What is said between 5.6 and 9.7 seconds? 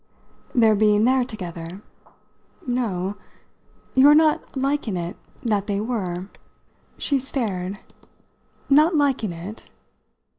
they were." She stared. "Not liking it?"